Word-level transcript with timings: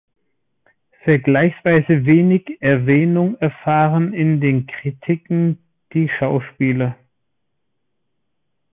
Vergleichsweise 1.03 2.05
wenig 2.07 2.59
Erwähnung 2.59 3.35
erfahren 3.37 4.15
in 4.15 4.41
den 4.41 4.65
Kritiken 4.65 5.59
die 5.93 6.09
Schauspieler. 6.17 6.97